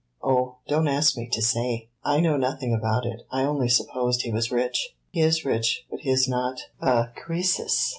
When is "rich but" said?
5.45-5.99